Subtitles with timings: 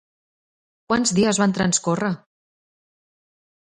[0.93, 2.13] Quants dies van transcórrer?